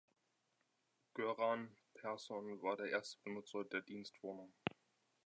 [1.13, 4.51] Göran Persson war der erste Benutzer der Dienstwohnung.